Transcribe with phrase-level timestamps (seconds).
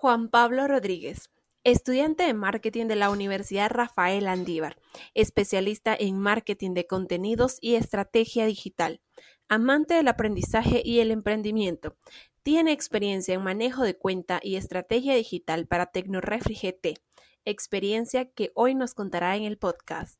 [0.00, 1.28] Juan Pablo Rodríguez,
[1.62, 4.78] estudiante de marketing de la Universidad Rafael Andívar,
[5.12, 9.02] especialista en marketing de contenidos y estrategia digital,
[9.46, 11.98] amante del aprendizaje y el emprendimiento.
[12.42, 16.98] Tiene experiencia en manejo de cuenta y estrategia digital para Tecnorefri GT,
[17.44, 20.18] experiencia que hoy nos contará en el podcast.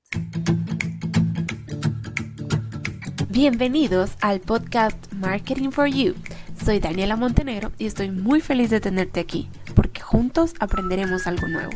[3.31, 6.15] Bienvenidos al podcast Marketing for You.
[6.63, 11.73] Soy Daniela Montenegro y estoy muy feliz de tenerte aquí, porque juntos aprenderemos algo nuevo.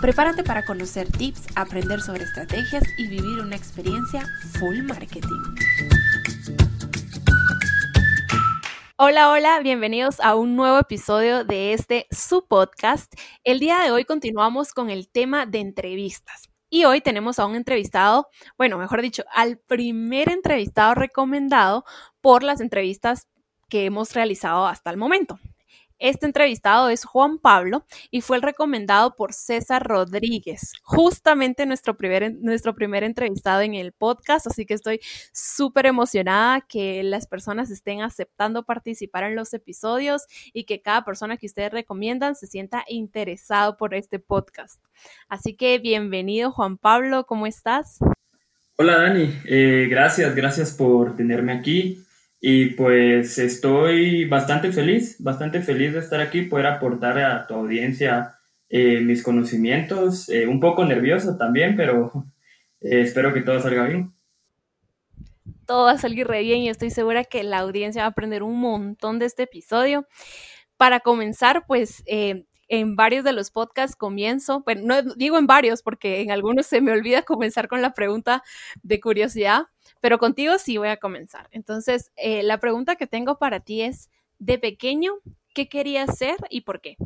[0.00, 4.26] Prepárate para conocer tips, aprender sobre estrategias y vivir una experiencia
[4.58, 5.42] full marketing.
[8.96, 13.12] Hola, hola, bienvenidos a un nuevo episodio de este su podcast.
[13.42, 16.48] El día de hoy continuamos con el tema de entrevistas.
[16.70, 21.84] Y hoy tenemos a un entrevistado, bueno, mejor dicho, al primer entrevistado recomendado
[22.20, 23.28] por las entrevistas
[23.68, 25.38] que hemos realizado hasta el momento.
[26.02, 32.34] Este entrevistado es Juan Pablo y fue el recomendado por César Rodríguez, justamente nuestro primer,
[32.40, 34.98] nuestro primer entrevistado en el podcast, así que estoy
[35.32, 41.36] súper emocionada que las personas estén aceptando participar en los episodios y que cada persona
[41.36, 44.82] que ustedes recomiendan se sienta interesado por este podcast.
[45.28, 48.00] Así que bienvenido Juan Pablo, ¿cómo estás?
[48.76, 52.04] Hola Dani, eh, gracias, gracias por tenerme aquí.
[52.44, 58.36] Y pues estoy bastante feliz, bastante feliz de estar aquí, poder aportar a tu audiencia
[58.68, 62.10] eh, mis conocimientos, eh, un poco nervioso también, pero
[62.80, 64.12] eh, espero que todo salga bien.
[65.66, 68.42] Todo va a salir re bien y estoy segura que la audiencia va a aprender
[68.42, 70.08] un montón de este episodio.
[70.76, 76.22] Para comenzar, pues en varios de los podcasts comienzo, bueno, no digo en varios porque
[76.22, 78.42] en algunos se me olvida comenzar con la pregunta
[78.82, 79.66] de curiosidad,
[80.02, 81.48] pero contigo sí voy a comenzar.
[81.52, 85.12] Entonces, eh, la pregunta que tengo para ti es, de pequeño,
[85.54, 86.96] ¿qué querías ser y por qué?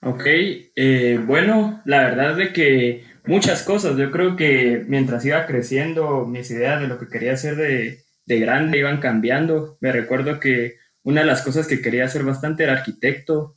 [0.00, 5.44] Ok, eh, bueno, la verdad es de que muchas cosas, yo creo que mientras iba
[5.46, 9.76] creciendo, mis ideas de lo que quería hacer de, de grande iban cambiando.
[9.80, 13.56] Me recuerdo que una de las cosas que quería hacer bastante era arquitecto.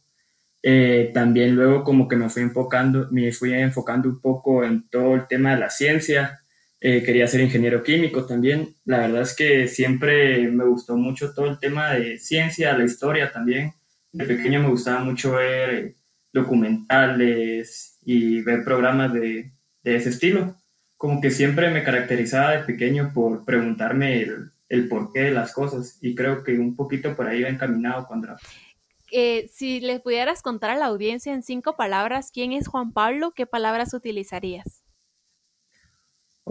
[0.62, 5.16] Eh, también luego como que me fui enfocando, me fui enfocando un poco en todo
[5.16, 6.42] el tema de la ciencia.
[6.82, 8.76] Eh, quería ser ingeniero químico también.
[8.86, 13.32] La verdad es que siempre me gustó mucho todo el tema de ciencia, la historia
[13.32, 13.74] también.
[14.12, 15.96] De pequeño me gustaba mucho ver
[16.32, 19.52] documentales y ver programas de,
[19.84, 20.56] de ese estilo.
[20.98, 25.98] Como que siempre me caracterizaba de pequeño por preguntarme el, el porqué de las cosas
[26.02, 28.36] y creo que un poquito por ahí va encaminado cuando...
[29.12, 33.32] Eh, si les pudieras contar a la audiencia en cinco palabras quién es Juan Pablo,
[33.36, 34.84] ¿qué palabras utilizarías?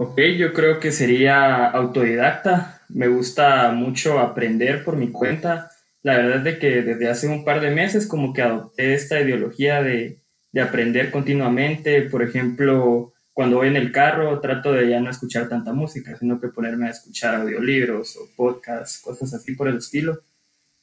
[0.01, 2.83] Ok, yo creo que sería autodidacta.
[2.87, 5.71] Me gusta mucho aprender por mi cuenta.
[6.03, 9.19] La verdad es de que desde hace un par de meses como que adopté esta
[9.19, 10.21] ideología de,
[10.53, 12.03] de aprender continuamente.
[12.03, 16.39] Por ejemplo, cuando voy en el carro trato de ya no escuchar tanta música, sino
[16.39, 20.21] que ponerme a escuchar audiolibros o podcasts, cosas así por el estilo.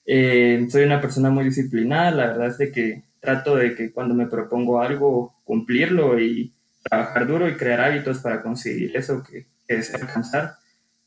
[0.04, 4.14] Eh, soy una persona muy disciplinada, la verdad es de que trato de que cuando
[4.14, 6.52] me propongo algo, cumplirlo y
[6.88, 10.56] trabajar duro y crear hábitos para conseguir eso que, que deseo alcanzar.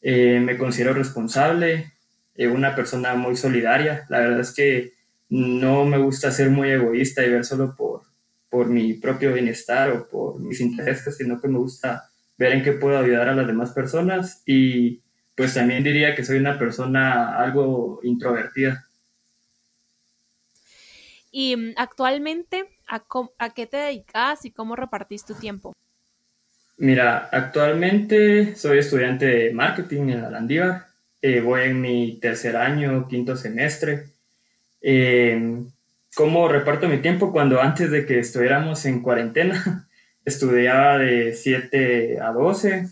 [0.01, 1.93] Eh, me considero responsable,
[2.35, 4.05] eh, una persona muy solidaria.
[4.09, 4.93] La verdad es que
[5.29, 8.03] no me gusta ser muy egoísta y ver solo por,
[8.49, 12.71] por mi propio bienestar o por mis intereses, sino que me gusta ver en qué
[12.71, 15.01] puedo ayudar a las demás personas y
[15.35, 18.85] pues también diría que soy una persona algo introvertida.
[21.31, 25.73] Y mm, actualmente, ¿a, qué te dedicas y cómo repartís tu tiempo?
[26.77, 30.87] Mira, actualmente soy estudiante de marketing en la.
[31.21, 34.05] Eh, voy en mi tercer año, quinto semestre.
[34.81, 35.65] Eh,
[36.15, 37.31] ¿Cómo reparto mi tiempo?
[37.31, 39.87] Cuando antes de que estuviéramos en cuarentena,
[40.25, 42.87] estudiaba de 7 a 12.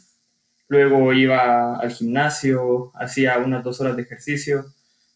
[0.70, 4.66] Luego iba al gimnasio, hacía unas dos horas de ejercicio.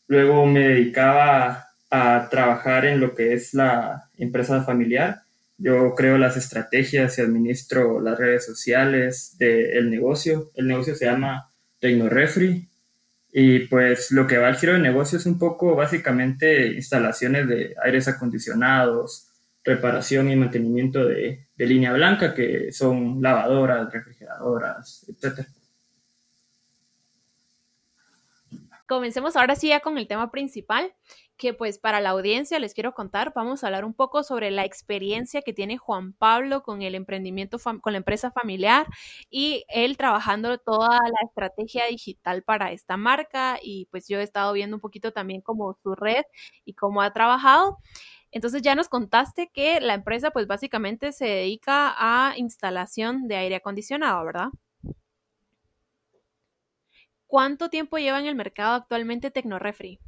[0.07, 5.21] Luego me dedicaba a trabajar en lo que es la empresa familiar.
[5.57, 10.51] Yo creo las estrategias y administro las redes sociales del negocio.
[10.55, 11.49] El negocio se llama
[11.79, 12.67] Tecnorefri
[13.33, 17.75] y pues lo que va al giro de negocio es un poco básicamente instalaciones de
[17.83, 19.27] aires acondicionados,
[19.63, 25.45] reparación y mantenimiento de, de línea blanca, que son lavadoras, refrigeradoras, etc.
[28.91, 30.93] Comencemos ahora sí ya con el tema principal,
[31.37, 34.65] que pues para la audiencia les quiero contar, vamos a hablar un poco sobre la
[34.65, 38.85] experiencia que tiene Juan Pablo con el emprendimiento, con la empresa familiar
[39.29, 44.51] y él trabajando toda la estrategia digital para esta marca y pues yo he estado
[44.51, 46.25] viendo un poquito también como su red
[46.65, 47.77] y cómo ha trabajado.
[48.29, 53.55] Entonces ya nos contaste que la empresa pues básicamente se dedica a instalación de aire
[53.55, 54.49] acondicionado, ¿verdad?
[57.31, 59.99] ¿Cuánto tiempo lleva en el mercado actualmente Tecnorefri?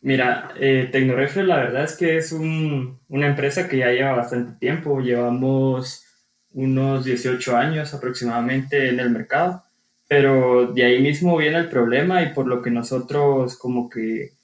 [0.00, 5.00] Mira, eh, Tecnorefri la verdad es que es una empresa que ya lleva bastante tiempo,
[5.00, 6.04] llevamos
[6.52, 9.64] unos 18 años aproximadamente en el mercado,
[10.06, 14.34] pero de ahí mismo viene el problema y por lo que nosotros como que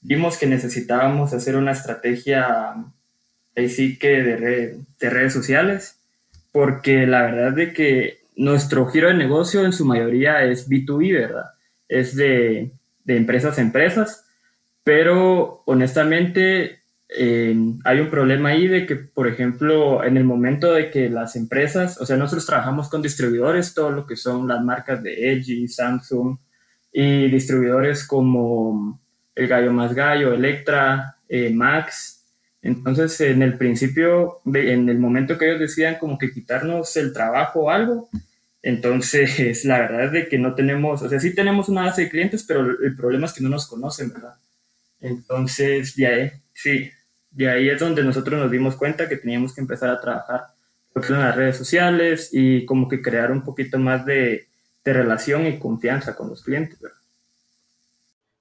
[0.00, 2.74] vimos que necesitábamos hacer una estrategia
[3.54, 6.00] ahí sí que de, de redes sociales,
[6.50, 11.50] porque la verdad de que nuestro giro de negocio en su mayoría es B2B, ¿verdad?
[11.88, 12.72] Es de,
[13.04, 14.24] de empresas a empresas,
[14.82, 17.54] pero honestamente eh,
[17.84, 22.00] hay un problema ahí de que, por ejemplo, en el momento de que las empresas,
[22.00, 26.38] o sea, nosotros trabajamos con distribuidores, todo lo que son las marcas de LG, Samsung
[26.92, 29.00] y distribuidores como
[29.34, 32.24] el Gallo Más Gallo, Electra, eh, Max.
[32.62, 37.64] Entonces, en el principio, en el momento que ellos decían como que quitarnos el trabajo
[37.64, 38.08] o algo,
[38.62, 42.10] entonces la verdad es de que no tenemos, o sea, sí tenemos una base de
[42.10, 44.34] clientes, pero el problema es que no nos conocen, ¿verdad?
[45.00, 46.90] Entonces, ya, sí,
[47.30, 50.48] de ahí es donde nosotros nos dimos cuenta que teníamos que empezar a trabajar
[50.94, 54.48] en las redes sociales y como que crear un poquito más de,
[54.84, 56.98] de relación y confianza con los clientes, ¿verdad?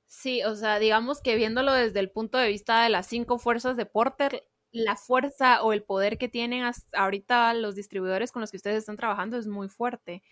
[0.08, 3.78] Sí, o sea, digamos que viéndolo desde el punto de vista de las cinco fuerzas
[3.78, 8.58] de Porter, la fuerza o el poder que tienen ahorita los distribuidores con los que
[8.58, 10.24] ustedes están trabajando es muy fuerte.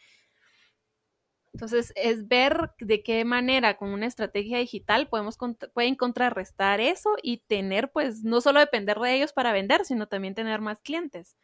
[1.54, 5.38] Entonces, es ver de qué manera con una estrategia digital podemos
[5.74, 10.36] pueden contrarrestar eso y tener, pues, no solo depender de ellos para vender, sino también
[10.36, 11.36] tener más clientes.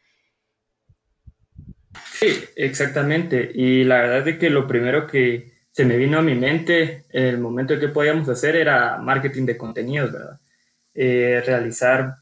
[2.12, 3.50] Sí, exactamente.
[3.54, 7.24] Y la verdad es que lo primero que, se me vino a mi mente en
[7.24, 10.38] el momento que podíamos hacer era marketing de contenidos, ¿verdad?
[10.94, 12.14] Eh, realizar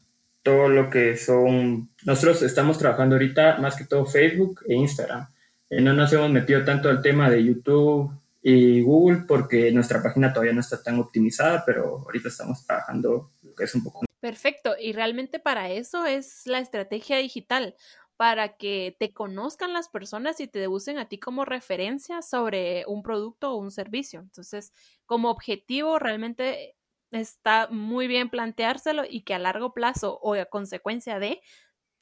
[0.43, 1.89] todo lo que son...
[2.03, 5.27] Nosotros estamos trabajando ahorita más que todo Facebook e Instagram.
[5.69, 8.11] Eh, no nos hemos metido tanto al tema de YouTube
[8.41, 13.55] y Google porque nuestra página todavía no está tan optimizada, pero ahorita estamos trabajando lo
[13.55, 14.01] que es un poco...
[14.19, 17.75] Perfecto, y realmente para eso es la estrategia digital
[18.15, 23.01] para que te conozcan las personas y te usen a ti como referencia sobre un
[23.01, 24.19] producto o un servicio.
[24.19, 24.71] Entonces,
[25.05, 26.75] como objetivo, realmente
[27.19, 31.41] está muy bien planteárselo y que a largo plazo o a consecuencia de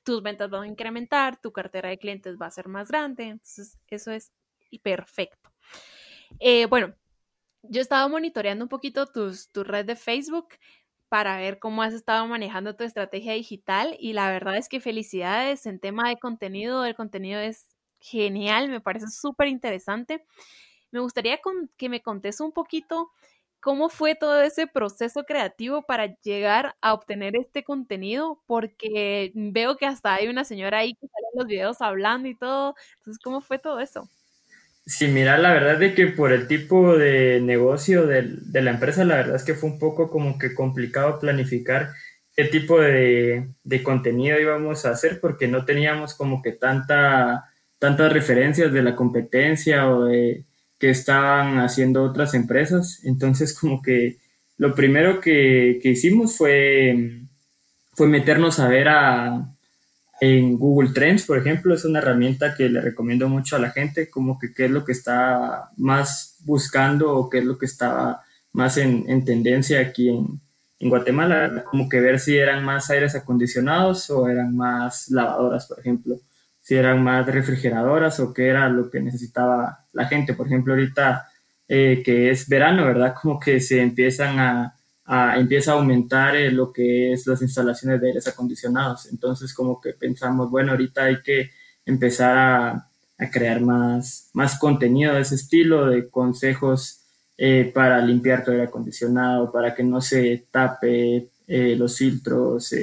[0.04, 3.26] tus ventas van a incrementar, tu cartera de clientes va a ser más grande.
[3.26, 4.32] Entonces, eso es
[4.84, 5.52] perfecto.
[6.40, 6.96] Eh, bueno,
[7.64, 10.50] yo he estado monitoreando un poquito tu red de Facebook
[11.10, 15.66] para ver cómo has estado manejando tu estrategia digital y la verdad es que felicidades
[15.66, 17.68] en tema de contenido, el contenido es
[18.00, 20.26] genial, me parece súper interesante.
[20.90, 21.40] Me gustaría
[21.78, 23.12] que me contes un poquito
[23.62, 29.86] cómo fue todo ese proceso creativo para llegar a obtener este contenido, porque veo que
[29.86, 32.76] hasta hay una señora ahí que sale en los videos hablando y todo.
[32.98, 34.10] Entonces, ¿cómo fue todo eso?
[34.86, 39.06] Sí, mira, la verdad de que por el tipo de negocio de, de, la empresa,
[39.06, 41.92] la verdad es que fue un poco como que complicado planificar
[42.36, 47.46] qué tipo de, de, contenido íbamos a hacer porque no teníamos como que tanta,
[47.78, 50.46] tantas referencias de la competencia o de
[50.82, 53.02] que estaban haciendo otras empresas.
[53.04, 54.18] Entonces como que
[54.58, 57.22] lo primero que, que hicimos fue,
[57.94, 59.54] fue meternos a ver a,
[60.20, 64.10] en Google Trends, por ejemplo, es una herramienta que le recomiendo mucho a la gente,
[64.10, 68.24] como que qué es lo que está más buscando o qué es lo que estaba
[68.52, 70.42] más en, en tendencia aquí en,
[70.80, 75.80] en, Guatemala, como que ver si eran más aires acondicionados o eran más lavadoras, por
[75.80, 76.20] ejemplo,
[76.62, 80.34] si eran más refrigeradoras o qué era lo que necesitaba la gente.
[80.34, 81.28] Por ejemplo, ahorita
[81.68, 83.14] eh, que es verano, ¿verdad?
[83.22, 84.76] Como que se empiezan a
[85.38, 89.08] empieza a aumentar eh, lo que es las instalaciones de aires acondicionados.
[89.12, 91.52] Entonces, como que pensamos, bueno, ahorita hay que
[91.86, 97.02] empezar a, a crear más, más contenido de ese estilo, de consejos
[97.38, 102.74] eh, para limpiar tu aire acondicionado, para que no se tape eh, los filtros,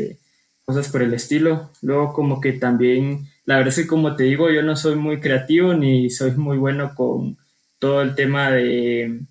[0.65, 1.71] cosas por el estilo.
[1.83, 5.21] Luego, como que también, la verdad es que como te digo, yo no soy muy
[5.21, 7.39] creativo ni soy muy bueno con
[7.79, 9.23] todo el tema de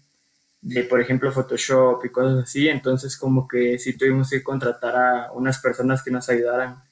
[0.62, 2.68] de, por ejemplo, Photoshop y cosas así.
[2.68, 6.84] Entonces, como que sí tuvimos que contratar a unas personas que nos ayudaran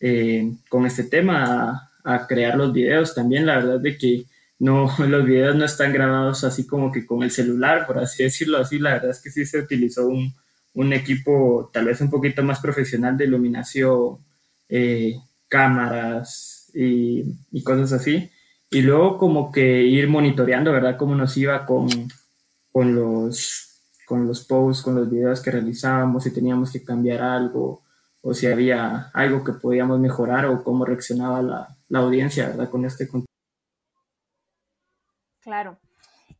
[0.00, 3.46] eh, con este tema, a, crear los videos también.
[3.46, 4.24] La verdad de que
[4.58, 8.58] no, los videos no están grabados así como que con el celular, por así decirlo
[8.58, 8.78] así.
[8.78, 10.34] La verdad es que sí se utilizó un,
[10.74, 14.18] un equipo tal vez un poquito más profesional de iluminación,
[14.68, 15.16] eh,
[15.48, 18.30] cámaras y, y cosas así.
[18.70, 20.96] Y luego como que ir monitoreando, ¿verdad?
[20.96, 21.88] Cómo nos iba con,
[22.72, 27.82] con los, con los posts, con los videos que realizábamos, si teníamos que cambiar algo
[28.22, 32.70] o si había algo que podíamos mejorar o cómo reaccionaba la, la audiencia, ¿verdad?
[32.70, 33.26] Con este contenido.
[35.40, 35.78] Claro.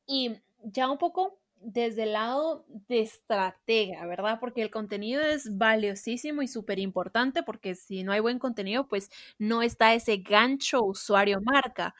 [0.06, 4.38] Y ya un poco desde el lado de estratega, ¿verdad?
[4.40, 9.10] Porque el contenido es valiosísimo y súper importante porque si no hay buen contenido, pues
[9.38, 11.94] no está ese gancho usuario-marca.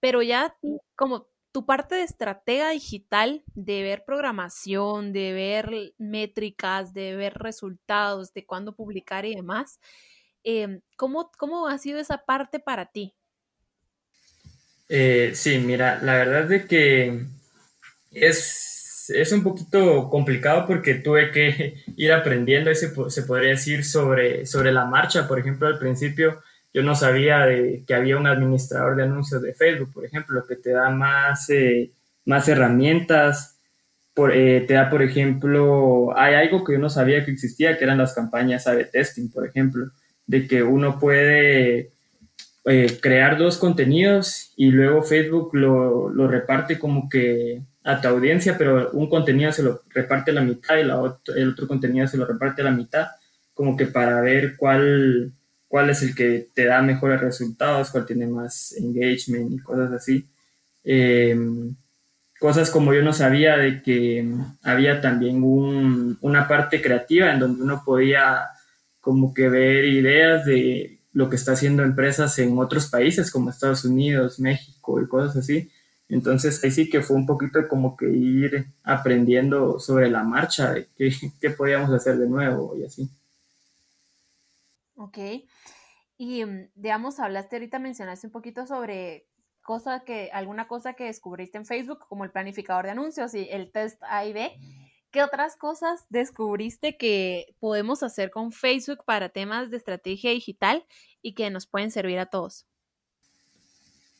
[0.00, 0.56] Pero ya
[0.96, 8.34] como tu parte de estratega digital, de ver programación, de ver métricas, de ver resultados,
[8.34, 9.78] de cuándo publicar y demás,
[10.42, 13.14] em, ¿cómo, ¿cómo ha sido esa parte para ti?
[14.88, 17.24] Eh, sí, mira, la verdad es que
[18.10, 24.46] es, es, un poquito complicado porque tuve que ir aprendiendo, ese, se podría decir, sobre,
[24.46, 25.28] sobre la marcha.
[25.28, 26.42] Por ejemplo, al principio
[26.72, 30.56] yo no sabía de, que había un administrador de anuncios de Facebook, por ejemplo, que
[30.56, 31.92] te da más, eh,
[32.24, 33.58] más herramientas.
[34.12, 37.84] Por, eh, te da, por ejemplo, hay algo que yo no sabía que existía, que
[37.84, 39.90] eran las campañas A-B testing, por ejemplo,
[40.26, 41.92] de que uno puede
[42.66, 48.56] eh, crear dos contenidos y luego Facebook lo, lo, reparte como que a tu audiencia,
[48.56, 52.16] pero un contenido se lo reparte la mitad y la otro, el otro contenido se
[52.16, 53.08] lo reparte la mitad,
[53.52, 55.32] como que para ver cuál,
[55.68, 60.26] cuál es el que te da mejores resultados, cuál tiene más engagement y cosas así.
[60.82, 61.74] Em,
[62.40, 64.26] cosas como yo no sabía de que
[64.62, 68.48] había también un, una parte creativa en donde uno podía
[69.00, 73.84] como que ver ideas de lo que está haciendo empresas en otros países como Estados
[73.84, 75.70] Unidos, México y cosas así.
[76.08, 80.88] Entonces ahí sí que fue un poquito como que ir aprendiendo sobre la marcha de
[80.96, 83.08] qué, qué podíamos hacer de nuevo y así.
[84.96, 85.18] Ok.
[86.16, 89.26] Y mm, digamos, hablaste ahorita, mencionaste un poquito sobre
[89.62, 93.72] cosa que, alguna cosa que descubriste en Facebook, como el planificador de anuncios y el
[93.72, 94.52] test A y B.
[95.10, 100.84] ¿Qué otras cosas descubriste que podemos hacer con Facebook para temas de estrategia digital
[101.22, 102.66] y que nos pueden servir a todos?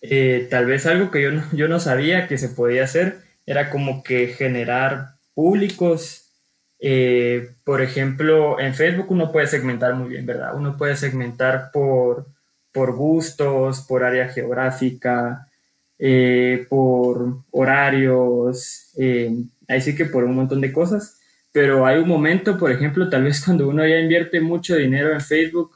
[0.06, 3.70] Eh, tal vez algo que yo no, yo no sabía que se podía hacer era
[3.70, 6.30] como que generar públicos.
[6.78, 10.54] Eh, por ejemplo, en Facebook uno puede segmentar muy bien, ¿verdad?
[10.56, 12.26] Uno puede segmentar por,
[12.72, 15.48] por gustos, por área geográfica,
[15.98, 18.92] eh, por horarios,
[19.68, 21.18] ahí sí que por un montón de cosas,
[21.52, 25.20] pero hay un momento, por ejemplo, tal vez cuando uno ya invierte mucho dinero en
[25.20, 25.73] Facebook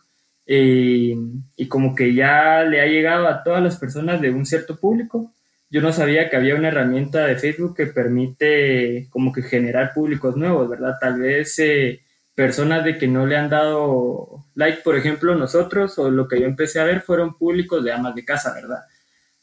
[0.49, 1.15] eh,
[1.57, 5.33] y como que ya le ha llegado a todas las personas de un cierto público,
[5.71, 10.37] yo no sabía que había una herramienta de Facebook que permite como que generar públicos
[10.37, 10.97] nuevos, ¿verdad?
[11.01, 12.01] Tal vez eh,
[12.35, 16.47] personas de que no le han dado like, por ejemplo, nosotros, o lo que yo
[16.47, 18.81] empecé a ver fueron públicos de amas de casa, ¿verdad?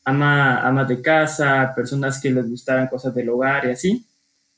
[0.04, 4.06] Ama, amas de casa, personas que les gustaran cosas del hogar y así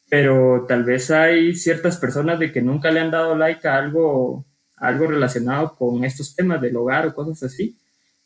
[0.10, 4.46] pero tal vez hay ciertas personas de que nunca le han dado like a algo,
[4.78, 7.78] algo relacionado con estos temas del hogar o cosas así,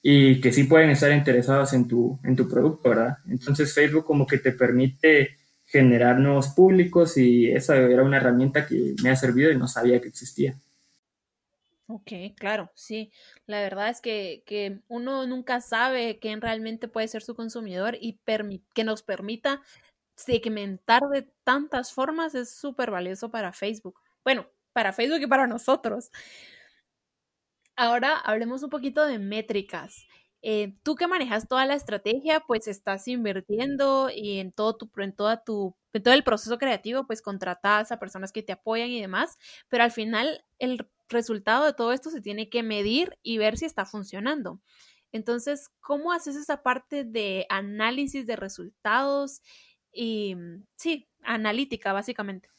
[0.01, 3.17] y que sí pueden estar interesados en tu, en tu producto, ¿verdad?
[3.27, 8.95] Entonces Facebook como que te permite generar nuevos públicos y esa era una herramienta que
[9.01, 10.55] me ha servido y no sabía que existía.
[11.87, 13.11] Ok, claro, sí.
[13.45, 18.19] La verdad es que, que uno nunca sabe quién realmente puede ser su consumidor y
[18.73, 19.61] que nos permita
[20.15, 23.99] segmentar de tantas formas es súper valioso para Facebook.
[24.23, 26.11] Bueno, para Facebook y para nosotros.
[27.75, 30.05] Ahora hablemos un poquito de métricas.
[30.43, 35.15] Eh, tú que manejas toda la estrategia, pues estás invirtiendo y en todo tu, en
[35.15, 39.01] toda tu, en todo el proceso creativo, pues contratas a personas que te apoyan y
[39.01, 39.37] demás,
[39.69, 43.65] pero al final el resultado de todo esto se tiene que medir y ver si
[43.65, 44.61] está funcionando.
[45.11, 49.41] Entonces, ¿cómo haces esa parte de análisis de resultados
[49.91, 52.49] y mm, sí, analítica básicamente.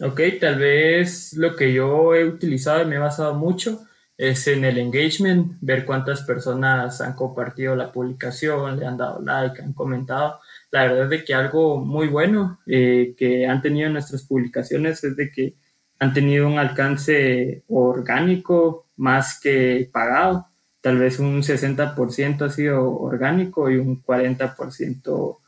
[0.00, 3.80] Ok, tal vez lo que yo he utilizado y me he basado mucho
[4.16, 9.60] es en el engagement, ver cuántas personas han compartido la publicación, le han dado like,
[9.60, 10.40] han comentado.
[10.70, 15.16] La verdad es de que algo muy bueno eh, que han tenido nuestras publicaciones es
[15.16, 15.54] de que
[15.98, 20.46] han tenido un alcance orgánico más que pagado.
[20.80, 25.38] Tal vez un 60% ha sido orgánico y un 40%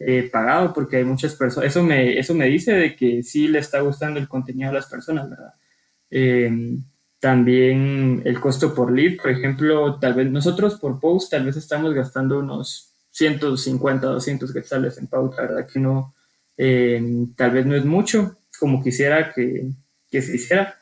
[0.00, 3.58] eh, pagado porque hay muchas personas, eso me, eso me dice de que sí le
[3.58, 5.54] está gustando el contenido a las personas, ¿verdad?
[6.08, 6.78] Eh,
[7.18, 11.92] también el costo por lead, por ejemplo, tal vez nosotros por post tal vez estamos
[11.94, 15.66] gastando unos 150, 200 quetzales en pauta, ¿verdad?
[15.66, 16.14] Que no,
[16.56, 17.02] eh,
[17.36, 19.68] tal vez no es mucho como quisiera que,
[20.08, 20.76] que se hiciera,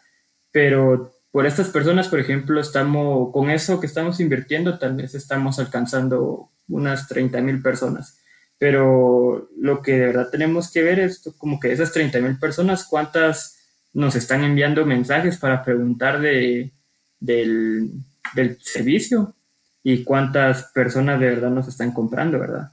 [0.51, 5.59] pero por estas personas, por ejemplo, estamos, con eso que estamos invirtiendo, tal vez estamos
[5.59, 8.21] alcanzando unas 30 mil personas
[8.59, 12.85] pero lo que de verdad tenemos que ver es como que esas 30 mil personas,
[12.85, 13.59] cuántas
[13.93, 16.73] nos están enviando mensajes para preguntar de,
[17.21, 17.91] del,
[18.35, 19.35] del servicio
[19.83, 22.73] y cuántas personas de verdad nos están comprando, ¿verdad?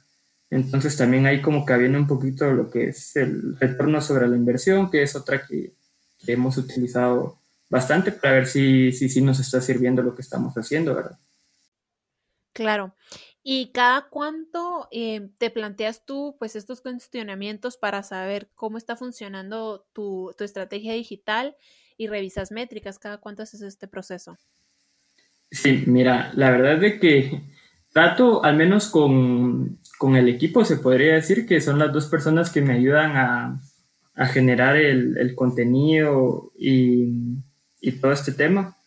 [0.49, 4.35] Entonces también ahí como que viene un poquito lo que es el retorno sobre la
[4.35, 5.73] inversión, que es otra que,
[6.25, 7.37] hemos utilizado
[7.69, 11.19] bastante para ver si, si, si nos está sirviendo lo que estamos haciendo, ¿verdad?
[12.53, 12.95] Claro.
[13.45, 19.85] ¿Y cada cuánto eh, te planteas tú pues estos cuestionamientos para saber cómo está funcionando
[19.91, 21.57] tu, tu, estrategia digital
[21.97, 22.99] y revisas métricas?
[22.99, 24.37] ¿Cada cuánto haces este proceso?
[25.51, 27.41] Sí, mira, la verdad es de que
[27.91, 32.49] trato, al menos con, con, el equipo, se podría decir que son las dos personas
[32.49, 33.61] que me ayudan a,
[34.15, 37.39] a generar el, el contenido y,
[37.81, 38.77] y, todo este tema,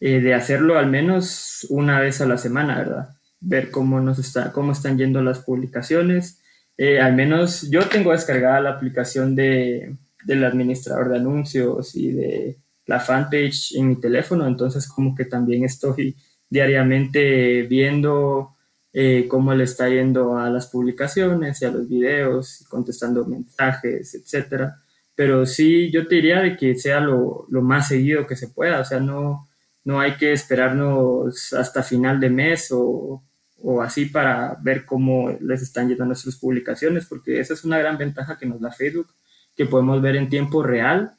[0.00, 3.15] eh, de hacerlo al menos una vez a la semana, ¿verdad?
[3.40, 6.40] Ver cómo, nos está, cómo están yendo las publicaciones.
[6.78, 12.58] Eh, al menos yo tengo descargada la aplicación de, del administrador de anuncios y de
[12.86, 16.16] la fanpage en mi teléfono, entonces como que también estoy
[16.50, 18.56] diariamente viendo
[18.92, 24.80] eh, cómo le está yendo a las publicaciones y a los videos, contestando mensajes, etcétera.
[25.14, 28.80] Pero sí, yo te diría de que sea lo, lo, más seguido que se pueda,
[28.80, 29.48] o sea, no,
[29.86, 33.22] no hay que esperarnos hasta final de mes o,
[33.62, 37.96] o así para ver cómo les están yendo nuestras publicaciones, porque esa es una gran
[37.96, 39.14] ventaja que nos da Facebook,
[39.54, 41.16] que podemos ver en tiempo real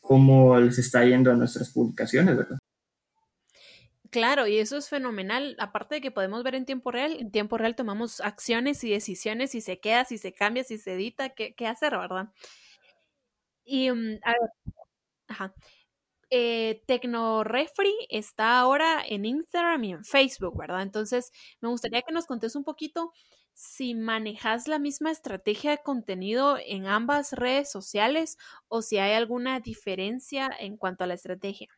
[0.00, 2.58] cómo les está yendo a nuestras publicaciones, ¿verdad?
[4.10, 5.56] Claro, y eso es fenomenal.
[5.58, 9.52] Aparte de que podemos ver en tiempo real, en tiempo real tomamos acciones y decisiones,
[9.52, 12.28] si se queda, si se cambia, si se edita, qué, qué hacer, ¿verdad?
[13.64, 14.50] Y, mm, a ver,
[15.28, 15.54] ajá.
[16.30, 20.82] Eh, Tecnorefri está ahora en Instagram y en Facebook, ¿verdad?
[20.82, 23.12] Entonces, me gustaría que nos contes un poquito
[23.52, 29.60] si manejas la misma estrategia de contenido en ambas redes sociales o si hay alguna
[29.60, 31.68] diferencia en cuanto a la estrategia.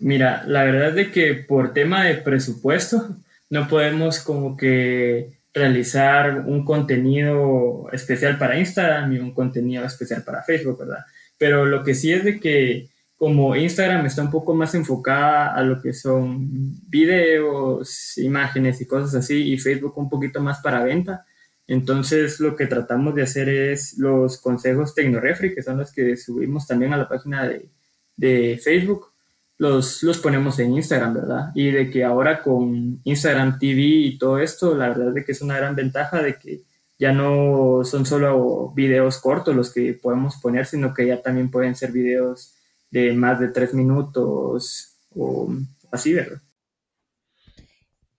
[0.00, 3.16] Mira, la verdad es de que por tema de presupuesto
[3.48, 10.42] no podemos como que realizar un contenido especial para Instagram y un contenido especial para
[10.42, 11.04] Facebook, ¿verdad?
[11.38, 12.88] Pero lo que sí es de que
[13.18, 16.48] como Instagram está un poco más enfocada a lo que son
[16.88, 21.26] videos, imágenes y cosas así, y Facebook un poquito más para venta.
[21.66, 26.68] Entonces lo que tratamos de hacer es los consejos Tecnorefri, que son los que subimos
[26.68, 27.68] también a la página de,
[28.16, 29.12] de Facebook,
[29.58, 31.50] los, los ponemos en Instagram, ¿verdad?
[31.56, 35.42] Y de que ahora con Instagram TV y todo esto, la verdad es que es
[35.42, 36.62] una gran ventaja de que
[37.00, 41.74] ya no son solo videos cortos los que podemos poner, sino que ya también pueden
[41.74, 42.54] ser videos
[42.90, 45.48] de más de tres minutos o
[45.90, 46.40] así, ¿verdad?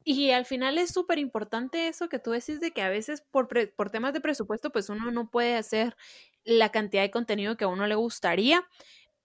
[0.04, 3.48] Y al final es súper importante eso que tú decís de que a veces por,
[3.76, 5.96] por temas de presupuesto, pues uno no puede hacer
[6.44, 8.68] la cantidad de contenido que a uno le gustaría,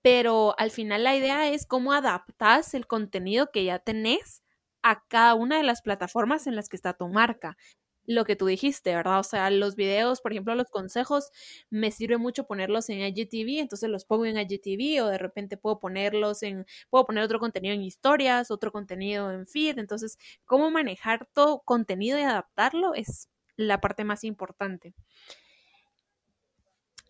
[0.03, 4.43] pero al final la idea es cómo adaptas el contenido que ya tenés
[4.83, 7.57] a cada una de las plataformas en las que está tu marca
[8.07, 9.21] lo que tú dijiste, ¿verdad?
[9.21, 11.31] O sea, los videos, por ejemplo, los consejos,
[11.71, 15.79] me sirve mucho ponerlos en IGTV, entonces los pongo en IGTV o de repente puedo
[15.81, 21.27] ponerlos en, puedo poner otro contenido en historias, otro contenido en feed, entonces, cómo manejar
[21.33, 24.95] todo contenido y adaptarlo es la parte más importante.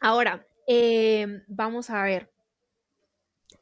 [0.00, 2.33] Ahora, eh, vamos a ver.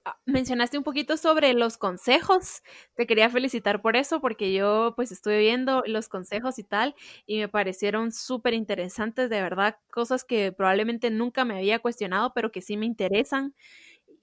[0.04, 2.62] Ah, mencionaste un poquito sobre los consejos.
[2.96, 7.38] Te quería felicitar por eso, porque yo pues estuve viendo los consejos y tal, y
[7.38, 12.62] me parecieron súper interesantes, de verdad, cosas que probablemente nunca me había cuestionado, pero que
[12.62, 13.54] sí me interesan.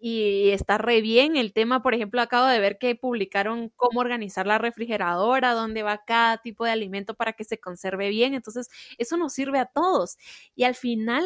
[0.01, 4.47] Y está re bien el tema, por ejemplo, acabo de ver que publicaron cómo organizar
[4.47, 8.33] la refrigeradora, dónde va cada tipo de alimento para que se conserve bien.
[8.33, 10.17] Entonces, eso nos sirve a todos.
[10.55, 11.25] Y al final,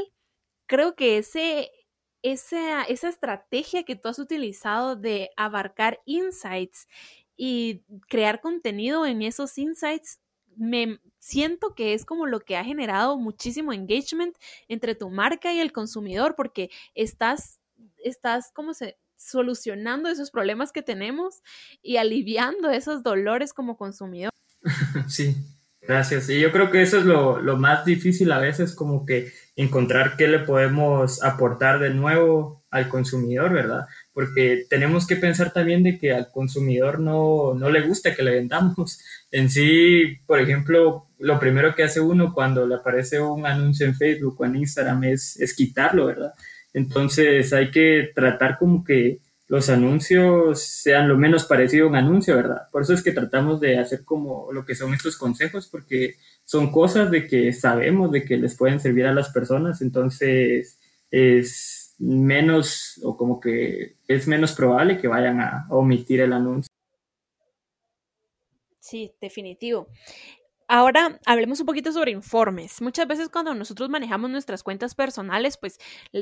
[0.67, 1.71] creo que ese
[2.23, 6.87] esa, esa estrategia que tú has utilizado de abarcar insights
[7.35, 10.19] y crear contenido en esos insights,
[10.55, 14.35] me siento que es como lo que ha generado muchísimo engagement
[14.67, 17.59] entre tu marca y el consumidor, porque estás,
[18.03, 21.41] estás como se solucionando esos problemas que tenemos
[21.81, 24.31] y aliviando esos dolores como consumidor.
[25.07, 25.35] Sí,
[25.81, 26.29] gracias.
[26.29, 30.15] Y yo creo que eso es lo, lo más difícil a veces, como que encontrar
[30.17, 33.85] qué le podemos aportar de nuevo al consumidor, ¿verdad?
[34.13, 38.31] Porque tenemos que pensar también de que al consumidor no, no le gusta que le
[38.31, 38.99] vendamos.
[39.31, 43.95] En sí, por ejemplo, lo primero que hace uno cuando le aparece un anuncio en
[43.95, 46.33] Facebook o en Instagram es, es quitarlo, ¿verdad?
[46.71, 52.35] Entonces hay que tratar como que los anuncios sean lo menos parecido a un anuncio,
[52.35, 52.69] ¿verdad?
[52.71, 56.71] Por eso es que tratamos de hacer como lo que son estos consejos, porque son
[56.71, 60.79] cosas de que sabemos de que les pueden servir a las personas, entonces
[61.11, 66.69] es menos o como que es menos probable que vayan a omitir el anuncio.
[68.79, 69.87] Sí, definitivo.
[70.67, 72.81] Ahora hablemos un poquito sobre informes.
[72.81, 75.77] Muchas veces cuando nosotros manejamos nuestras cuentas personales, pues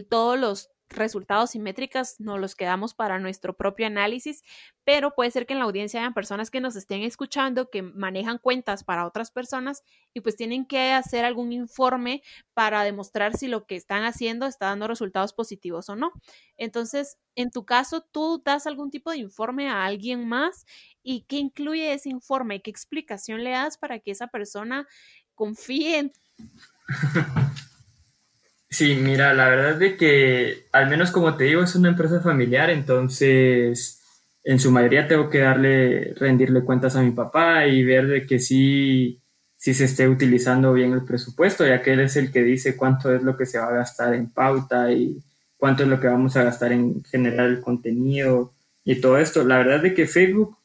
[0.10, 4.44] todos los resultados y métricas nos los quedamos para nuestro propio análisis,
[4.84, 8.38] pero puede ser que en la audiencia hayan personas que nos estén escuchando que manejan
[8.38, 12.22] cuentas para otras personas y pues tienen que hacer algún informe
[12.54, 16.12] para demostrar si lo que están haciendo está dando resultados positivos o no.
[16.58, 20.66] Entonces, en tu caso, tú das algún tipo de informe a alguien más
[21.02, 24.88] y qué incluye ese informe, qué explicación le das para que esa persona
[25.36, 26.12] confíe en
[28.72, 32.70] Sí, mira, la verdad de que, al menos como te digo, es una empresa familiar,
[32.70, 34.02] entonces
[34.46, 38.40] en su mayoría tengo que darle, rendirle cuentas a mi papá y ver de que
[38.40, 39.20] sí,
[39.58, 43.14] sí se esté utilizando bien el presupuesto, ya que él es el que dice cuánto
[43.14, 45.22] es lo que se va a gastar en pauta y
[45.58, 48.54] cuánto es lo que vamos a gastar en generar el contenido
[48.86, 49.44] y todo esto.
[49.44, 50.58] La verdad de que Facebook,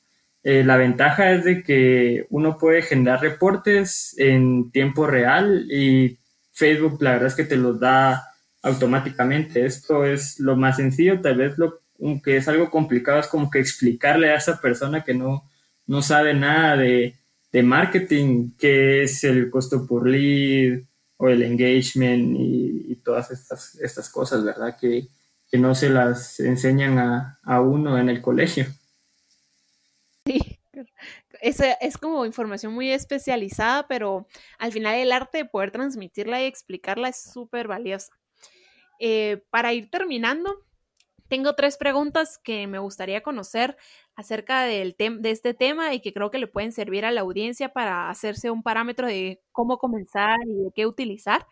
[0.44, 6.18] eh, la ventaja es de que uno puede generar reportes en tiempo real y
[6.56, 9.64] Facebook la verdad es que te los da automáticamente.
[9.64, 11.82] Esto es lo más sencillo, tal vez lo
[12.22, 15.48] que es algo complicado es como que explicarle a esa persona que no,
[15.86, 17.14] no sabe nada de,
[17.62, 20.82] marketing, qué es el costo por lead
[21.16, 24.76] o el engagement y, todas estas, estas cosas, ¿verdad?
[24.78, 25.08] Que,
[25.52, 28.66] no se las enseñan a, a uno en el colegio.
[31.40, 34.26] Es, es como información muy especializada, pero
[34.58, 38.12] al final el arte de poder transmitirla y explicarla es súper valiosa.
[38.98, 40.64] Eh, para ir terminando,
[41.28, 43.76] tengo tres preguntas que me gustaría conocer
[44.14, 47.70] acerca del de este tema y que creo que le pueden servir a la audiencia
[47.72, 51.46] para hacerse un parámetro de cómo comenzar y de qué utilizar.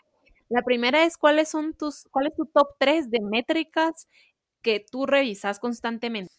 [0.48, 4.08] La primera es cuáles son tus, cuál es tu top 3 de métricas
[4.62, 6.32] que tú revisas constantemente.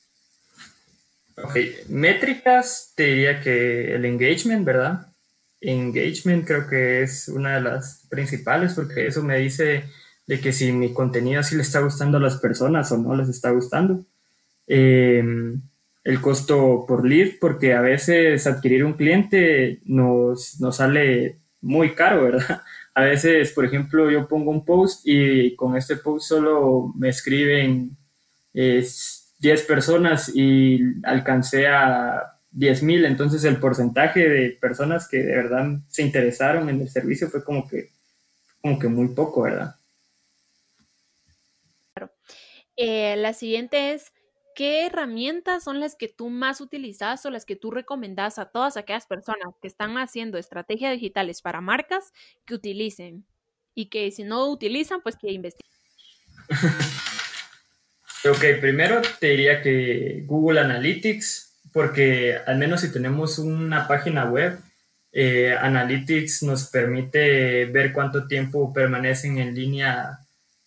[1.37, 1.57] Ok,
[1.89, 5.07] métricas, te diría que el engagement, ¿verdad?
[5.59, 9.83] Engagement creo que es una de las principales porque eso me dice
[10.27, 13.29] de que si mi contenido sí le está gustando a las personas o no les
[13.29, 14.05] está gustando.
[14.67, 15.61] Em,
[16.03, 22.23] el costo por lead, porque a veces adquirir un cliente nos, nos sale muy caro,
[22.23, 22.61] ¿verdad?
[22.95, 27.97] A veces, por ejemplo, yo pongo un post y con este post solo me escriben...
[28.53, 35.35] Es, 10 personas y alcancé a 10 mil, entonces el porcentaje de personas que de
[35.35, 37.89] verdad se interesaron en el servicio fue como que,
[38.61, 39.75] como que muy poco, ¿verdad?
[41.93, 42.13] Claro.
[42.77, 44.13] Eh, la siguiente es,
[44.55, 48.77] ¿qué herramientas son las que tú más utilizas o las que tú recomendas a todas
[48.77, 52.13] aquellas personas que están haciendo estrategias digitales para marcas
[52.45, 53.25] que utilicen?
[53.73, 55.75] Y que si no utilizan, pues que investiguen.
[58.27, 64.57] Ok, primero te diría que Google Analytics, porque al menos si tenemos una página web,
[65.11, 70.21] eh, Analytics nos permite ver cuánto tiempo permanecen en línea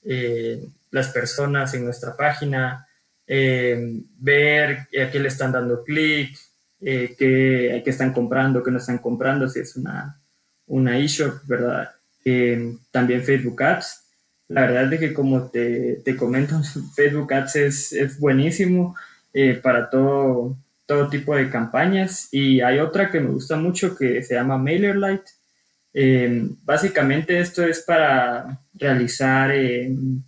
[0.04, 2.86] eh, las personas en nuestra página,
[3.26, 6.38] eh, ver a qué le están dando clic,
[6.78, 10.20] qué, están comprando, qué no están comprando, si es una,
[10.66, 11.90] una eShop, ¿verdad?
[12.92, 14.07] también Facebook Ads
[14.48, 16.60] la verdad es que como te, te comento,
[16.96, 17.56] Facebook Ads
[17.92, 18.96] es, buenísimo
[19.32, 20.56] eh, para todo,
[20.86, 25.30] todo tipo de campañas y hay otra que me gusta mucho que se llama MailerLite.
[25.92, 30.22] Em, básicamente esto es para realizar em,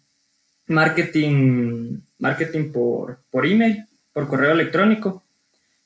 [0.66, 5.22] marketing, marketing por, por email, por correo electrónico.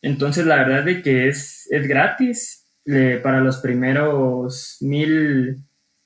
[0.03, 5.59] Entonces la verdad es que es, es gratis eh, para los primeros mil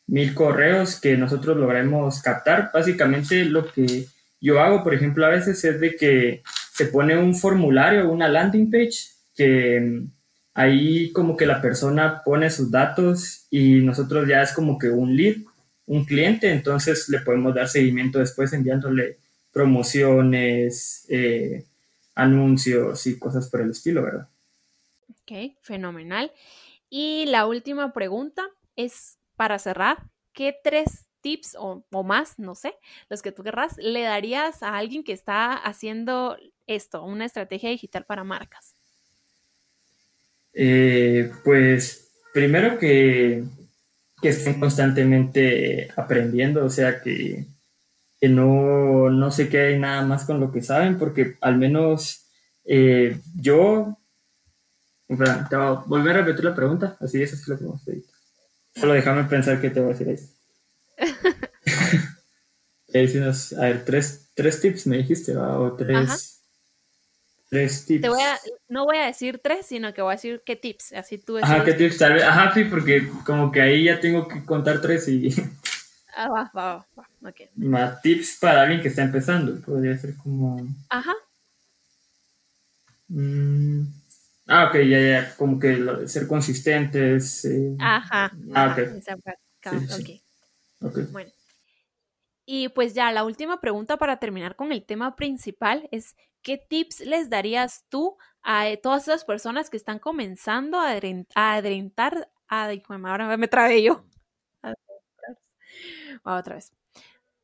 [0.09, 2.71] mil correos que nosotros logremos captar.
[2.75, 4.07] Básicamente lo que
[4.41, 6.43] yo hago, por ejemplo, a veces es de que
[6.73, 10.11] se pone un formulario, una landing page, que mm,
[10.55, 15.17] ahí como que la persona pone sus datos y nosotros ya es como que un
[15.17, 15.37] lead,
[15.87, 19.19] un cliente, entonces le podemos dar seguimiento después enviándole
[19.53, 21.65] promociones, eh,
[22.15, 24.29] anuncios y cosas por el estilo, ¿verdad?
[25.11, 26.33] Ok, fenomenal.
[26.91, 29.99] Y la última pregunta es para cerrar,
[30.33, 32.75] ¿qué tres tips o, más, no sé,
[33.09, 38.05] los que tú querrás, le darías a alguien que está haciendo esto, una estrategia digital
[38.05, 38.75] para marcas?
[40.53, 43.45] Eh, pues primero que,
[44.21, 47.47] estén constantemente aprendiendo, o sea, que,
[48.23, 52.27] no, no se queden nada más con lo que saben, porque al menos
[52.65, 53.97] eh, yo...
[55.07, 58.18] te voy a volver a repetir la pregunta, así es, así lo que hemos dicho.
[58.75, 60.19] Solo déjame pensar qué te voy a decir ahí.
[63.59, 65.59] a ver, tres, tres tips me dijiste, ¿va?
[65.59, 66.35] O tres.
[67.51, 68.03] Tres tips.
[68.03, 70.93] Te voy a, no voy a decir tres, sino que voy a decir qué tips.
[70.93, 72.23] Así tú Ajá, qué tips, tal vez.
[72.23, 75.31] Ajá, sí, porque como que ahí ya tengo que contar tres y.
[76.15, 77.31] Ah, va, va, va.
[77.31, 77.49] Okay.
[77.55, 79.61] Más tips para alguien que está empezando.
[79.61, 80.67] Podría ser como.
[80.91, 81.15] Ajá.
[83.09, 83.87] Mm,
[84.49, 85.37] ah, ok, ya, ya.
[85.37, 87.45] Como que ser consistentes.
[87.45, 87.77] Eh.
[87.79, 88.33] Ajá.
[88.55, 89.03] Ah, ok.
[89.89, 90.23] Sí,
[90.81, 91.05] okay.
[91.13, 91.31] Bueno.
[92.45, 97.01] Y pues ya, la última pregunta para terminar con el tema principal es, ¿qué tips
[97.01, 100.93] les darías tú a todas esas personas que están comenzando a,
[101.35, 102.71] adrentar, a,
[103.05, 104.05] ahora me trabé yo.
[106.25, 106.73] Otra vez.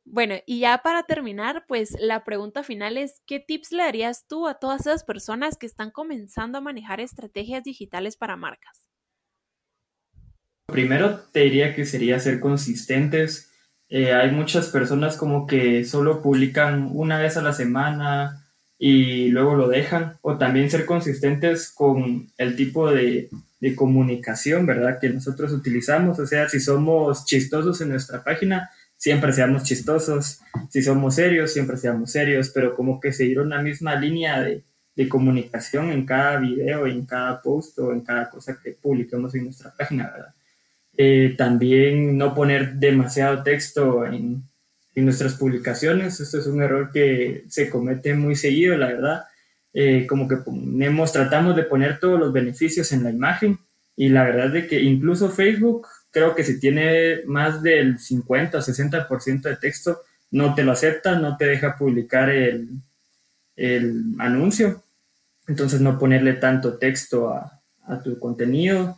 [0.05, 4.47] Bueno, y ya para terminar, pues la pregunta final es, ¿qué tips le darías tú
[4.47, 8.85] a todas esas personas que están comenzando a manejar estrategias digitales para marcas?
[10.67, 13.51] Primero te diría que sería ser consistentes.
[13.89, 18.45] Eh, hay muchas personas como que solo publican una vez a la semana
[18.77, 24.99] y luego lo dejan, o también ser consistentes con el tipo de, de comunicación, ¿verdad?
[24.99, 30.81] Que nosotros utilizamos, o sea, si somos chistosos en nuestra página, siempre seamos chistosos, si
[30.81, 34.63] somos serios, siempre seamos serios, pero como que seguir una misma línea de,
[34.95, 39.45] de comunicación en cada video, en cada post o en cada cosa que publiquemos en
[39.45, 40.33] nuestra página, ¿verdad?
[40.97, 44.43] Eh, también no poner demasiado texto en,
[44.95, 49.23] en, nuestras publicaciones, esto es un error que se comete muy seguido, la verdad.
[49.73, 53.59] Eh, como que ponemos, tratamos de poner todos los beneficios en la imagen
[53.97, 58.61] y la verdad de que incluso Facebook creo que si tiene más del 50 o
[58.61, 59.99] 60% de texto,
[60.31, 62.69] no te lo acepta, no te deja publicar el,
[64.17, 64.81] anuncio.
[65.45, 67.61] Entonces no ponerle tanto texto a,
[68.01, 68.97] tu contenido,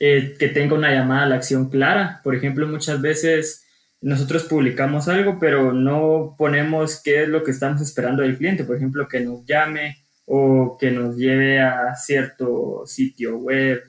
[0.00, 2.20] eh, que tenga una llamada a la acción clara.
[2.24, 3.64] Por ejemplo, muchas veces
[4.00, 8.64] nosotros publicamos algo, pero no ponemos qué es lo que estamos esperando del cliente.
[8.64, 13.84] Por ejemplo, que nos llame o que nos lleve a cierto sitio web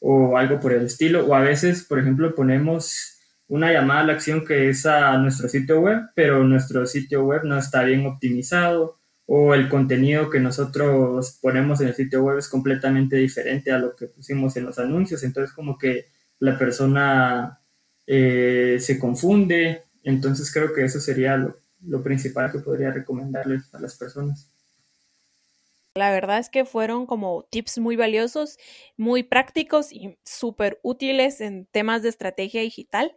[0.00, 1.26] o algo por el estilo.
[1.26, 5.48] O a veces, por ejemplo, ponemos una llamada a la acción que es a nuestro
[5.48, 8.98] sitio web, pero nuestro sitio web no está bien optimizado
[9.30, 13.94] o el contenido que nosotros ponemos en el sitio web es completamente diferente a lo
[13.94, 15.22] que pusimos en los anuncios.
[15.22, 16.06] Entonces como que
[16.38, 17.60] la persona
[18.06, 19.84] eh, se confunde.
[20.02, 24.50] Entonces creo que eso sería lo principal que podría recomendarles a las personas.
[25.94, 28.58] La verdad es que fueron como tips muy valiosos,
[28.96, 33.16] muy prácticos y súper útiles en temas de estrategia digital.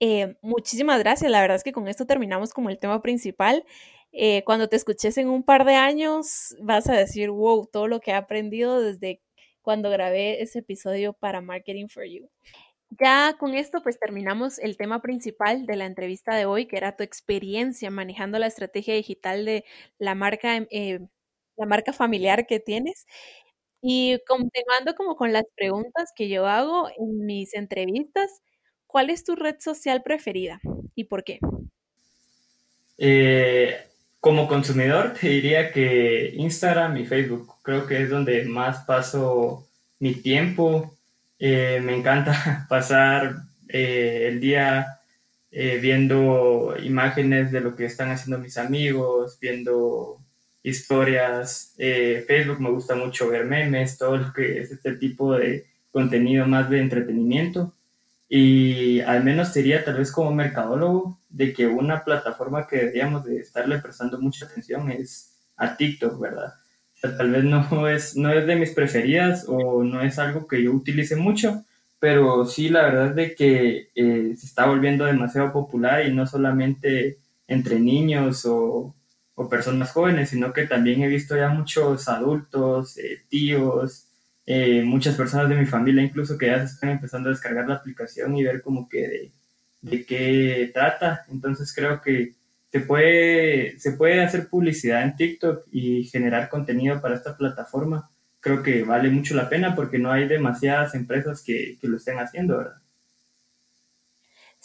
[0.00, 1.30] Eh, muchísimas gracias.
[1.30, 3.64] La verdad es que con esto terminamos como el tema principal.
[4.12, 8.00] Eh, cuando te escuches en un par de años, vas a decir, wow, todo lo
[8.00, 9.22] que he aprendido desde
[9.62, 12.30] cuando grabé ese episodio para Marketing for You.
[12.90, 16.96] Ya con esto pues terminamos el tema principal de la entrevista de hoy, que era
[16.96, 19.64] tu experiencia manejando la estrategia digital de
[19.98, 21.00] la marca eh,
[21.56, 23.06] la marca familiar que tienes.
[23.82, 28.42] Y continuando como con las preguntas que yo hago en mis entrevistas,
[28.86, 30.60] ¿cuál es tu red social preferida
[30.94, 31.38] y por qué?
[32.98, 33.76] Eh,
[34.20, 39.66] como consumidor te diría que Instagram y Facebook creo que es donde más paso
[39.98, 40.94] mi tiempo.
[41.38, 43.36] Eh, me encanta pasar
[43.68, 44.92] eh, el día
[45.50, 50.18] viendo imágenes de lo que están haciendo mis amigos, viendo
[50.66, 51.74] historias.
[51.78, 56.46] Eh, Facebook me gusta mucho ver memes, todo lo que es este tipo de contenido
[56.46, 57.72] más de entretenimiento.
[58.28, 63.38] Y al menos sería tal vez como mercadólogo de que una plataforma que deberíamos de
[63.38, 66.54] estarle prestando mucha atención es a TikTok, ¿verdad?
[67.00, 70.72] tal vez no es, no es de mis preferidas o no es algo que yo
[70.72, 71.64] utilice mucho,
[72.00, 77.18] pero sí la verdad de que eh, se está volviendo demasiado popular y no solamente
[77.46, 78.94] entre niños o
[79.36, 84.08] o personas jóvenes, sino que también he visto ya muchos adultos, eh, tíos,
[84.46, 87.74] eh, muchas personas de mi familia incluso que ya se están empezando a descargar la
[87.76, 89.32] aplicación y ver como que
[89.82, 91.26] de, qué trata.
[91.30, 92.34] Entonces creo que
[92.72, 98.10] se puede, se puede hacer publicidad en TikTok y generar contenido para esta plataforma.
[98.40, 102.18] Creo que vale mucho la pena porque no hay demasiadas empresas que, que lo estén
[102.18, 102.80] haciendo, ¿verdad?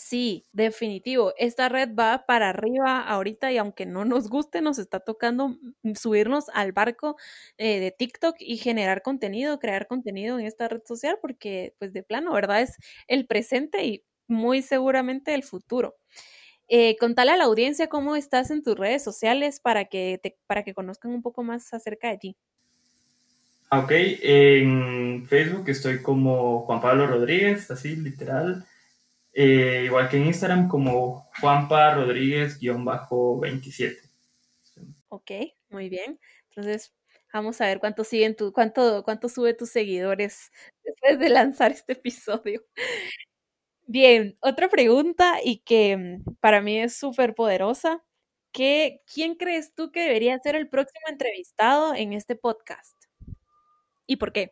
[0.03, 1.31] Sí, definitivo.
[1.37, 5.49] Esta red va para arriba ahorita y aunque no nos guste, nos está tocando
[5.83, 7.17] mm, subirnos al barco
[7.59, 12.01] eh, de TikTok y generar contenido, crear contenido en esta red social porque pues de
[12.01, 12.63] plano, ¿verdad?
[12.63, 15.95] Es el presente y muy seguramente el futuro.
[16.67, 20.63] Eh, contale a la audiencia cómo estás en tus redes sociales para que, te, para
[20.63, 22.37] que conozcan un poco más acerca de ti.
[23.69, 28.65] Ok, en Facebook estoy como Juan Pablo Rodríguez, así literal.
[29.34, 33.98] Eh, igual que en Instagram como Juanpa Rodríguez-27.
[35.10, 35.32] Ok,
[35.70, 36.20] muy bien.
[36.50, 36.94] Entonces,
[37.34, 40.52] Vamos a ver cuánto siguen tu, cuánto, cuánto sube tus seguidores
[40.84, 42.63] después de lanzar este episodio.
[43.88, 48.04] Bien, otra pregunta y que mm, para mí es súper poderosa.
[48.52, 52.96] ¿Quién crees tú que debería ser el próximo entrevistado en este podcast?
[54.06, 54.50] ¿Y por qué?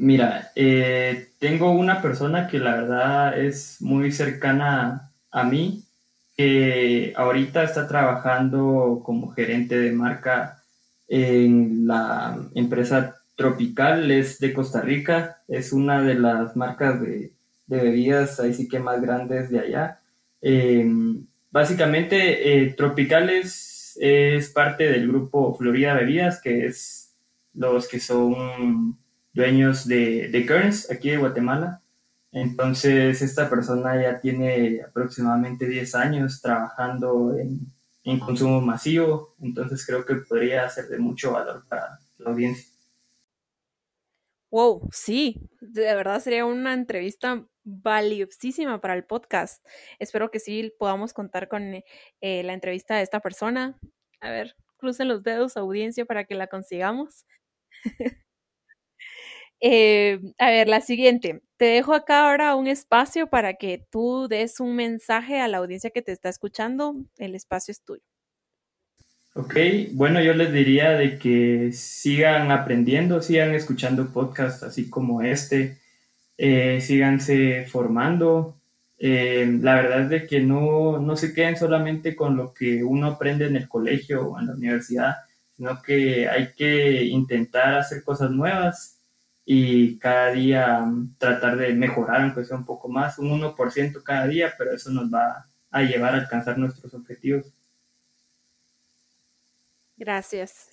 [0.00, 5.84] Mira, eh, tengo una persona que la verdad es muy cercana a mí,
[6.34, 10.64] que ahorita está trabajando como gerente de marca
[11.06, 17.34] en la empresa Tropical, es de Costa Rica, es una de las marcas de,
[17.66, 20.00] bebidas, ahí sí que más grandes de allá.
[20.40, 27.14] Em, básicamente, eh, Tropical es, es parte del grupo Florida Bebidas, que es
[27.52, 28.96] los que son
[29.32, 31.82] dueños de, de Kearns, aquí de Guatemala.
[32.32, 37.60] Entonces, esta persona ya tiene aproximadamente 10 años trabajando en,
[38.04, 42.70] en consumo masivo, entonces creo que podría ser de mucho valor para la audiencia.
[44.50, 49.64] Wow, sí, de verdad sería una entrevista valiosísima para el podcast.
[50.00, 53.78] Espero que sí podamos contar con eh, la entrevista de esta persona.
[54.20, 57.26] A ver, crucen los dedos, audiencia, para que la consigamos.
[59.60, 61.42] Eh, a ver, la siguiente.
[61.56, 65.90] Te dejo acá ahora un espacio para que tú des un mensaje a la audiencia
[65.90, 66.96] que te está escuchando.
[67.18, 68.02] El espacio es tuyo.
[69.34, 69.54] Ok,
[69.92, 75.78] bueno, yo les diría de que sigan aprendiendo, sigan escuchando podcasts así como este,
[76.36, 78.56] eh, síganse formando.
[78.98, 83.06] Eh, la verdad es de que no, no se queden solamente con lo que uno
[83.06, 85.16] aprende en el colegio o en la universidad,
[85.56, 88.99] sino que hay que intentar hacer cosas nuevas
[89.52, 94.28] y cada día mm, tratar de mejorar, aunque sea un poco más, un 1% cada
[94.28, 97.52] día, pero eso nos va a llevar a alcanzar nuestros objetivos.
[99.96, 100.68] Gracias.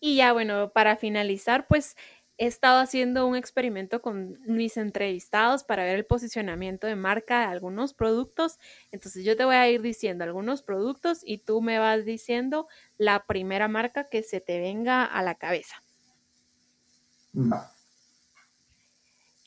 [0.00, 1.94] Y ya bueno, para finalizar, pues
[2.38, 7.52] he estado haciendo un experimento con mis entrevistados para ver el posicionamiento de marca de
[7.52, 8.58] algunos productos.
[8.92, 12.66] Entonces yo te voy a ir diciendo algunos productos y tú me vas diciendo
[12.96, 15.82] la primera marca que se te venga a la cabeza.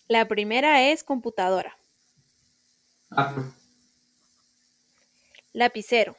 [0.08, 1.78] La primera es computadora.
[3.10, 3.44] Apple.
[5.54, 6.16] Lapicero.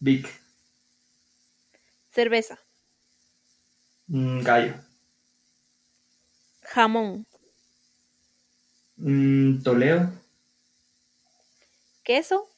[0.00, 0.28] Vic.
[2.10, 2.58] Cerveza.
[4.06, 4.74] Mm, gallo.
[6.62, 7.26] Jamón.
[8.96, 10.10] Mm, Toledo.
[12.02, 12.48] Queso.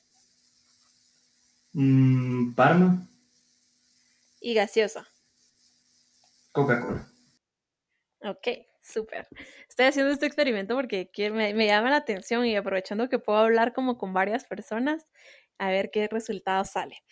[1.72, 3.08] Mm, Parma.
[4.40, 5.08] Y gaseosa.
[6.52, 7.08] Coca-Cola.
[8.20, 9.28] Ok, súper.
[9.68, 13.98] Estoy haciendo este experimento porque me, llama la atención y aprovechando que puedo hablar como
[13.98, 15.06] con varias personas,
[15.58, 17.02] a ver qué resultado sale.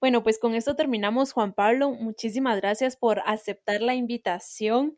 [0.00, 1.90] Bueno, pues con esto terminamos, Juan Pablo.
[1.90, 4.96] Muchísimas gracias por aceptar la invitación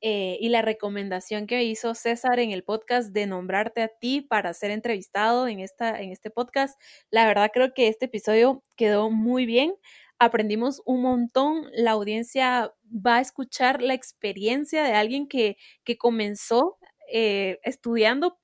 [0.00, 4.52] eh, y la recomendación que hizo César en el podcast de nombrarte a ti para
[4.54, 6.80] ser entrevistado en, esta, en este podcast.
[7.10, 9.74] La verdad creo que este episodio quedó muy bien
[10.18, 16.78] aprendimos un montón, la audiencia va a escuchar la experiencia de alguien que, que comenzó
[17.12, 18.38] eh, estudiando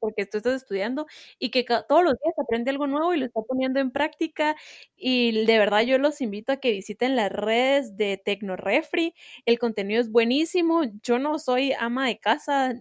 [0.00, 1.06] porque tú estás estudiando
[1.38, 4.56] y que todos los días aprende algo nuevo y lo está poniendo en práctica
[4.96, 9.14] y de verdad yo los invito a que visiten las redes de Tecnorefri,
[9.46, 12.74] el contenido es buenísimo, yo no soy ama de casa,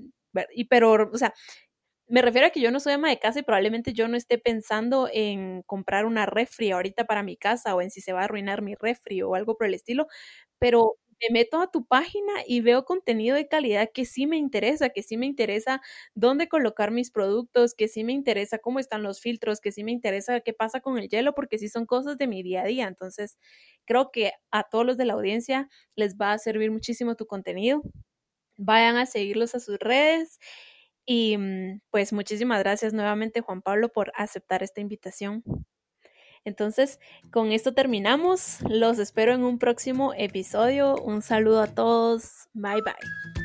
[0.69, 1.33] pero, o sea,
[2.07, 4.37] me refiero a que yo no soy ama de casa y probablemente yo no esté
[4.37, 8.23] pensando en comprar una refri ahorita para mi casa o en si se va a
[8.25, 10.07] arruinar mi refri o algo por el estilo,
[10.59, 14.89] pero me meto a tu página y veo contenido de calidad que sí me interesa,
[14.89, 15.81] que sí me interesa
[16.13, 19.91] dónde colocar mis productos, que sí me interesa cómo están los filtros, que sí me
[19.93, 22.87] interesa qué pasa con el hielo, porque sí son cosas de mi día a día.
[22.87, 23.37] Entonces,
[23.85, 27.81] creo que a todos los de la audiencia les va a servir muchísimo tu contenido.
[28.57, 30.39] Vayan a seguirlos a sus redes
[31.05, 35.43] y mm, pues muchísimas gracias nuevamente Juan Pablo por aceptar esta invitación.
[36.45, 36.99] Entonces,
[37.31, 38.59] con esto terminamos.
[38.69, 40.95] Los espero en un próximo episodio.
[40.95, 42.49] Un saludo a todos.
[42.53, 43.44] Bye bye.